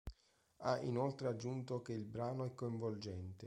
Ha 0.63 0.79
inoltre 0.79 1.27
aggiunto 1.27 1.83
che 1.83 1.93
il 1.93 2.05
brano 2.05 2.43
è 2.45 2.55
coinvolgente. 2.55 3.39